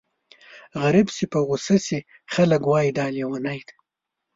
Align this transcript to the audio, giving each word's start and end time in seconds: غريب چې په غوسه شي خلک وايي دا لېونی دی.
غريب 0.81 1.07
چې 1.15 1.23
په 1.31 1.39
غوسه 1.47 1.75
شي 1.85 1.99
خلک 2.33 2.61
وايي 2.71 2.91
دا 2.97 3.05
لېونی 3.15 3.59
دی. 3.67 3.75